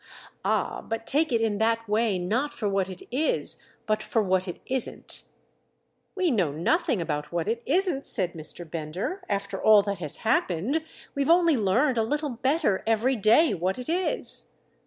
"Ah, 0.43 0.81
but 0.81 1.05
take 1.05 1.31
it 1.31 1.41
in 1.41 1.59
that 1.59 1.87
way 1.87 2.17
not 2.17 2.55
for 2.55 2.67
what 2.67 2.89
it 2.89 3.03
is 3.11 3.57
but 3.85 4.01
for 4.01 4.19
what 4.19 4.47
it 4.47 4.59
isn't." 4.65 5.25
"We 6.15 6.31
know 6.31 6.51
nothing 6.51 6.99
about 6.99 7.31
what 7.31 7.47
it 7.47 7.61
'isn't,'" 7.67 8.07
said 8.07 8.33
Mr. 8.33 8.67
Bender, 8.67 9.21
"after 9.29 9.61
all 9.61 9.83
that 9.83 9.99
has 9.99 10.17
happened—we've 10.25 11.29
only 11.29 11.55
learned 11.55 11.99
a 11.99 12.03
little 12.03 12.31
better 12.31 12.81
every 12.87 13.15
day 13.15 13.53
what 13.53 13.77
it 13.77 13.89
is." 13.89 14.53